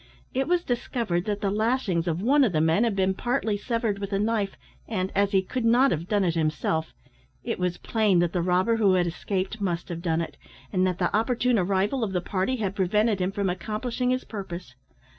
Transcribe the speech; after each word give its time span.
It 0.33 0.47
was 0.47 0.63
discovered 0.63 1.25
that 1.25 1.41
the 1.41 1.51
lashings 1.51 2.07
of 2.07 2.23
one 2.23 2.43
of 2.43 2.53
the 2.53 2.59
men 2.59 2.85
had 2.85 2.95
been 2.95 3.13
partly 3.13 3.55
severed 3.55 3.99
with 3.99 4.11
a 4.11 4.17
knife, 4.17 4.57
and, 4.87 5.11
as 5.13 5.31
he 5.31 5.43
could 5.43 5.63
not 5.63 5.91
have 5.91 6.07
done 6.07 6.23
it 6.23 6.33
himself, 6.33 6.91
it 7.43 7.59
was 7.59 7.77
plain 7.77 8.17
that 8.17 8.33
the 8.33 8.41
robber 8.41 8.77
who 8.77 8.95
had 8.95 9.05
escaped 9.05 9.61
must 9.61 9.89
have 9.89 10.01
done 10.01 10.21
it, 10.21 10.37
and 10.73 10.87
that 10.87 10.97
the 10.97 11.15
opportune 11.15 11.59
arrival 11.59 12.03
of 12.03 12.13
the 12.13 12.19
party 12.21 12.55
had 12.55 12.73
prevented 12.75 13.19
him 13.19 13.31
from 13.31 13.47
accomplishing 13.47 14.09
his 14.09 14.23
purpose. 14.23 14.73